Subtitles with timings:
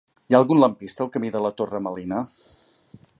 [0.29, 2.25] Hi ha algun lampista al camí de la Torre Melina?